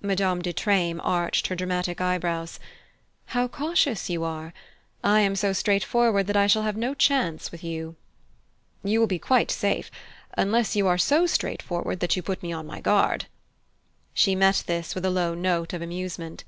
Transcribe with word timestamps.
Madame 0.00 0.40
de 0.40 0.50
Treymes 0.50 1.02
arched 1.04 1.48
her 1.48 1.54
dramatic 1.54 2.00
eyebrows. 2.00 2.58
"How 3.26 3.46
cautious 3.46 4.08
you 4.08 4.24
are! 4.24 4.54
I 5.04 5.20
am 5.20 5.36
so 5.36 5.52
straightforward 5.52 6.26
that 6.28 6.38
I 6.38 6.46
shall 6.46 6.62
have 6.62 6.74
no 6.74 6.94
chance 6.94 7.52
with 7.52 7.62
you." 7.62 7.94
"You 8.82 8.98
will 8.98 9.06
be 9.06 9.18
quite 9.18 9.50
safe, 9.50 9.90
unless 10.38 10.74
you 10.74 10.86
are 10.86 10.96
so 10.96 11.26
straightforward 11.26 12.00
that 12.00 12.16
you 12.16 12.22
put 12.22 12.42
me 12.42 12.50
on 12.50 12.66
my 12.66 12.80
guard." 12.80 13.26
She 14.14 14.34
met 14.34 14.64
this 14.66 14.94
with 14.94 15.04
a 15.04 15.10
low 15.10 15.34
note 15.34 15.74
of 15.74 15.82
amusement. 15.82 16.44